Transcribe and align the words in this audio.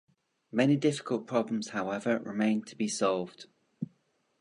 Many 0.51 0.77
difficult 0.77 1.27
problems, 1.27 1.67
however, 1.67 2.17
remained 2.23 2.65
to 2.69 2.75
be 2.75 2.87
solved. 2.87 3.45